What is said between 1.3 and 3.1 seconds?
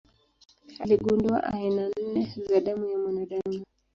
aina nne za damu ya